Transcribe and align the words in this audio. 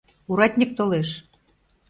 Уратньык 0.31 0.71
толеш!.. 0.77 1.09